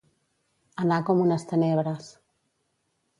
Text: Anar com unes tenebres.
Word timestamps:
Anar 0.83 0.97
com 1.09 1.21
unes 1.25 1.45
tenebres. 1.51 2.09